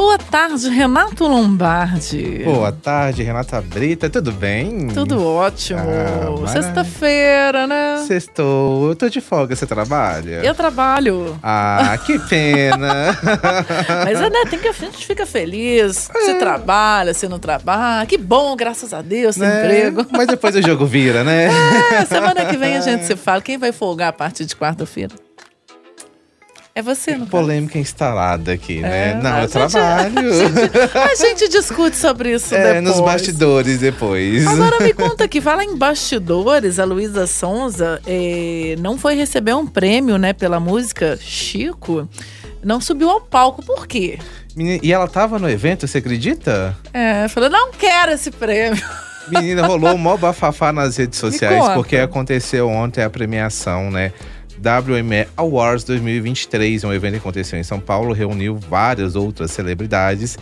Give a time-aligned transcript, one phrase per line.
[0.00, 2.40] Boa tarde, Renato Lombardi.
[2.42, 4.88] Boa tarde, Renata Brita, tudo bem?
[4.88, 5.78] Tudo ótimo.
[5.78, 8.02] Ah, Sexta-feira, né?
[8.08, 8.88] Sextou.
[8.88, 10.40] Eu tô de folga, você trabalha?
[10.42, 11.38] Eu trabalho.
[11.42, 13.14] Ah, que pena.
[14.06, 16.08] Mas é, né, tem que a gente fica feliz.
[16.10, 18.06] Você trabalha, você não trabalha.
[18.06, 19.64] Que bom, graças a Deus, tem Né?
[19.64, 20.06] emprego.
[20.10, 21.50] Mas depois o jogo vira, né?
[21.92, 23.42] É, semana que vem a gente se fala.
[23.42, 25.14] Quem vai folgar a partir de quarta-feira?
[26.80, 29.10] É você, Polêmica instalada aqui, né?
[29.10, 30.30] É, Não, a eu gente- trabalho.
[31.10, 32.84] A gente discute sobre isso É, depois.
[32.96, 34.46] nos bastidores depois.
[34.46, 39.66] Agora me conta aqui, fala em bastidores, a Luísa Sonza eh, não foi receber um
[39.66, 42.08] prêmio, né, pela música Chico.
[42.64, 44.18] Não subiu ao palco, por quê?
[44.56, 46.74] E ela tava no evento, você acredita?
[46.94, 48.82] É, falou, não quero esse prêmio.
[49.28, 54.12] Menina, rolou um mó bafafá nas redes sociais, porque aconteceu ontem a premiação, né?
[54.60, 60.38] WME Awards 2023, um evento que aconteceu em São Paulo, reuniu várias outras celebridades.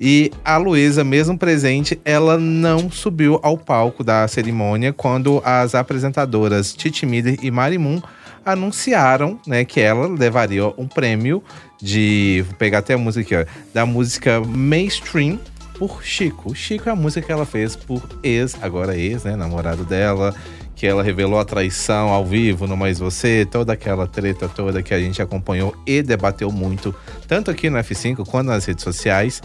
[0.00, 6.74] E a Luísa, mesmo presente, ela não subiu ao palco da cerimônia quando as apresentadoras
[6.74, 8.00] Titi Miller e Marimun
[8.44, 11.42] anunciaram né, que ela levaria um prêmio
[11.80, 12.44] de.
[12.46, 13.70] Vou pegar até a música aqui, ó.
[13.74, 15.40] Da música Mainstream
[15.78, 16.54] por Chico.
[16.54, 19.34] Chico é a música que ela fez por ex, agora ex, né?
[19.34, 20.34] Namorado dela.
[20.76, 24.94] Que ela revelou a traição ao vivo no Mais Você, toda aquela treta toda que
[24.94, 26.94] a gente acompanhou e debateu muito,
[27.26, 29.42] tanto aqui no F5 quanto nas redes sociais.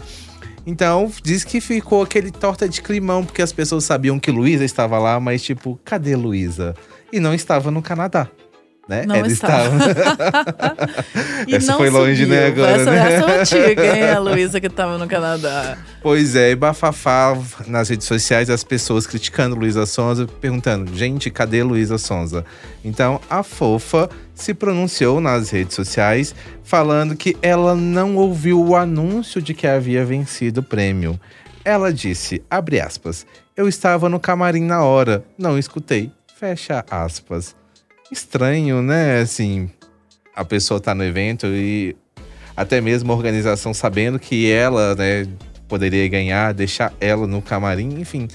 [0.64, 4.98] Então, diz que ficou aquele torta de climão, porque as pessoas sabiam que Luísa estava
[4.98, 6.76] lá, mas tipo, cadê Luísa?
[7.12, 8.28] E não estava no Canadá.
[8.88, 9.04] Né?
[9.06, 9.76] Não Ela estava.
[11.46, 13.14] E Essa não foi longe, né, agora, essa, né?
[13.14, 15.76] essa é antiga, hein, a Luísa que tava no Canadá.
[16.00, 21.62] Pois é, e bafafá nas redes sociais, as pessoas criticando Luísa Sonza, perguntando, gente, cadê
[21.62, 22.44] Luísa Sonza?
[22.84, 29.42] Então, a fofa se pronunciou nas redes sociais, falando que ela não ouviu o anúncio
[29.42, 31.18] de que havia vencido o prêmio.
[31.64, 33.26] Ela disse, abre aspas,
[33.56, 37.54] eu estava no camarim na hora, não escutei, fecha aspas.
[38.12, 39.70] Estranho, né, assim,
[40.36, 41.96] a pessoa tá no evento e
[42.54, 45.26] até mesmo a organização sabendo que ela, né,
[45.66, 48.28] poderia ganhar, deixar ela no camarim, enfim.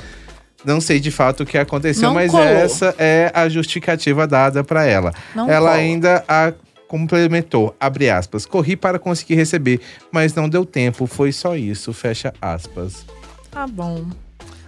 [0.66, 2.44] Não sei de fato o que aconteceu, Não mas colou.
[2.44, 5.14] essa é a justificativa dada para ela.
[5.36, 5.80] Não ela cola.
[5.80, 6.52] ainda a
[6.88, 9.80] complementou, abre aspas, corri para conseguir receber,
[10.12, 13.06] mas não deu tempo, foi só isso, fecha aspas.
[13.52, 14.06] Tá bom.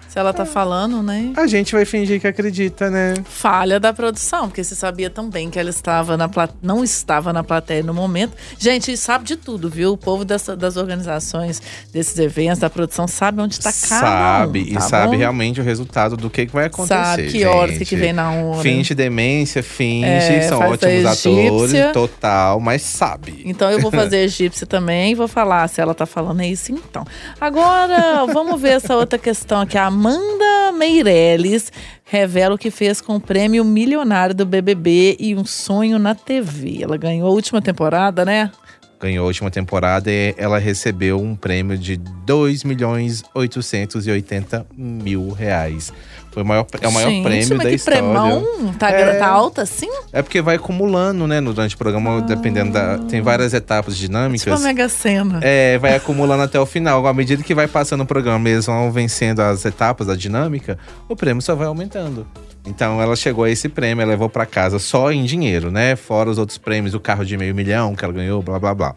[0.10, 1.32] Se ela tá falando, né?
[1.38, 3.14] A gente vai fingir que acredita, né?
[3.26, 6.50] Falha da produção, porque você sabia também que ela estava na plat...
[6.64, 8.34] não estava na plateia no momento.
[8.58, 9.94] Gente, sabe de tudo, viu?
[9.94, 11.62] O povo dessa- das organizações
[11.94, 15.18] desses eventos, da produção, sabe onde está cada um, sabe, e tá sabe bom?
[15.18, 16.96] realmente o resultado do que, que vai acontecer.
[16.96, 18.62] Sabe que horas, que, que vem na hora.
[18.64, 23.44] Finge demência, finge, É, são ótimos atores, total, mas sabe.
[23.46, 26.72] Então eu vou fazer egípcia também e vou falar se ela tá falando é isso
[26.72, 27.06] então.
[27.40, 29.78] Agora, vamos ver essa outra questão aqui.
[29.78, 31.74] A Amanda Meirelles
[32.06, 36.82] revela o que fez com o prêmio milionário do BBB e um sonho na TV.
[36.82, 38.50] Ela ganhou a última temporada, né?
[38.98, 45.92] Ganhou a última temporada e ela recebeu um prêmio de 2 milhões 880 mil reais.
[46.32, 48.00] Foi o maior, é o maior Gente, prêmio mas da que história.
[48.02, 48.46] Premão,
[48.78, 49.16] tá, É.
[49.18, 49.90] tá alta assim?
[50.14, 53.00] É porque vai acumulando, né, no- durante o programa, dependendo da.
[53.00, 54.62] Tem várias etapas Tipo a dinâmicas.
[54.62, 55.40] Mega Sena.
[55.42, 57.06] É, vai acumulando até o final.
[57.08, 61.16] À medida que vai passando o programa, eles vão vencendo as etapas da dinâmica, o
[61.16, 62.28] prêmio só vai aumentando.
[62.66, 65.96] Então ela chegou a esse prêmio, ela levou pra casa só em dinheiro, né?
[65.96, 68.96] Fora os outros prêmios, o carro de meio milhão que ela ganhou, blá blá blá.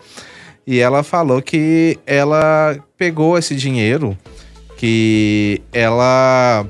[0.66, 4.16] E ela falou que ela pegou esse dinheiro
[4.76, 6.66] que ela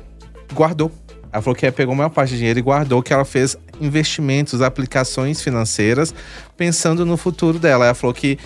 [0.53, 0.91] guardou.
[1.33, 3.57] Ela falou que ela pegou a maior parte do dinheiro e guardou, que ela fez
[3.81, 6.15] investimentos, aplicações financeiras,
[6.57, 7.87] pensando no futuro dela.
[7.87, 8.39] Ela falou que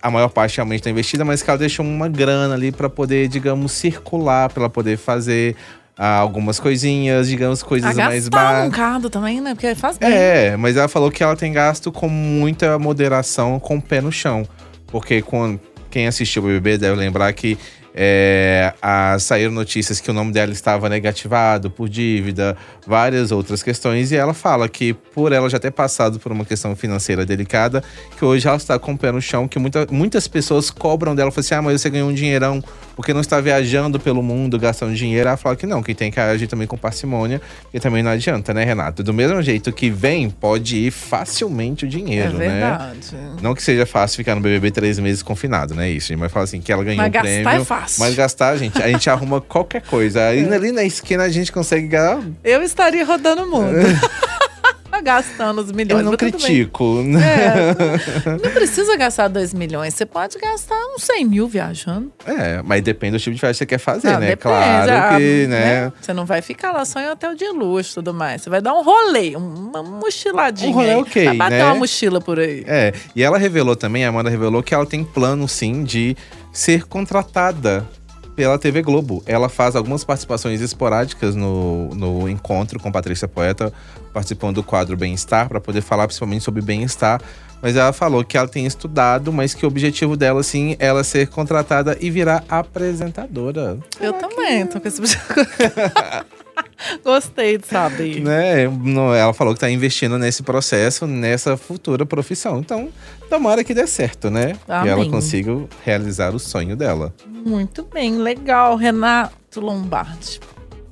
[0.00, 3.26] a maior parte realmente está investida, mas que ela deixou uma grana ali para poder,
[3.26, 5.56] digamos, circular, para ela poder fazer
[5.96, 8.70] ah, algumas coisinhas, digamos, coisas A mais gastar um básicas.
[8.70, 9.54] bocado também, né?
[9.54, 10.08] Porque faz bem.
[10.08, 14.12] É, mas ela falou que ela tem gasto com muita moderação, com o pé no
[14.12, 14.46] chão.
[14.86, 17.58] Porque quando, quem assistiu o BBB deve lembrar que
[17.94, 22.56] é, a, saíram notícias que o nome dela estava negativado por dívida,
[22.86, 24.12] várias outras questões.
[24.12, 27.82] E ela fala que, por ela já ter passado por uma questão financeira delicada,
[28.16, 31.30] que hoje ela está com o pé no chão, que muita, muitas pessoas cobram dela.
[31.30, 32.62] Falam assim, ah, mas você ganhou um dinheirão
[32.94, 35.28] porque não está viajando pelo mundo gastando dinheiro.
[35.28, 37.40] Ela fala que não, que tem que agir também com parcimônia,
[37.72, 39.02] e também não adianta, né, Renato?
[39.02, 42.48] Do mesmo jeito que vem, pode ir facilmente o dinheiro, é né?
[42.48, 43.16] verdade.
[43.40, 45.88] Não que seja fácil ficar no BBB três meses confinado, né?
[45.90, 47.48] Isso, mas fala assim que ela ganhou Mas um gastar prêmio.
[47.48, 47.77] é fácil.
[47.98, 50.24] Mas gastar, gente, a gente arruma qualquer coisa.
[50.26, 50.54] Aí É.
[50.54, 52.20] ali na esquina a gente consegue ganhar.
[52.44, 53.76] Eu estaria rodando o mundo.
[55.08, 56.04] Gastando os milhões.
[56.04, 57.02] Eu não critico.
[57.18, 59.94] É, não precisa gastar 2 milhões.
[59.94, 62.12] Você pode gastar uns 100 mil viajando.
[62.26, 64.26] É, mas depende do tipo de viagem que você quer fazer, né?
[64.26, 65.92] depende, Claro ah, que, né?
[65.98, 68.42] Você não vai ficar lá só em hotel de luxo e tudo mais.
[68.42, 70.70] Você vai dar um rolê, uma mochiladinha.
[70.70, 70.96] Um rolê aí.
[70.96, 71.64] ok, Vai bater né?
[71.64, 72.62] uma mochila por aí.
[72.66, 76.14] É, e ela revelou também, a Amanda revelou que ela tem plano, sim, de
[76.52, 77.88] ser contratada
[78.38, 79.20] pela TV Globo.
[79.26, 83.72] Ela faz algumas participações esporádicas no, no encontro com Patrícia Poeta,
[84.14, 87.20] participando do quadro Bem-Estar, para poder falar principalmente sobre bem-estar.
[87.60, 91.02] Mas ela falou que ela tem estudado, mas que o objetivo dela, sim, é ela
[91.02, 93.76] ser contratada e virar apresentadora.
[94.00, 95.02] Eu também tô com esse
[97.04, 98.20] Gostei de saber.
[98.20, 98.64] Né?
[99.18, 102.60] Ela falou que tá investindo nesse processo, nessa futura profissão.
[102.60, 102.88] Então,
[103.28, 104.56] tomara que dê certo, né?
[104.68, 105.10] E ela Amém.
[105.10, 105.52] consiga
[105.84, 107.12] realizar o sonho dela.
[107.44, 110.40] Muito bem, legal, Renato Lombardi.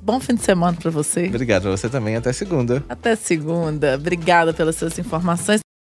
[0.01, 1.27] Bom fim de semana pra você.
[1.27, 2.15] Obrigado a você também.
[2.15, 2.81] Até segunda.
[2.87, 3.95] Até segunda.
[3.95, 5.59] Obrigada pelas suas informações.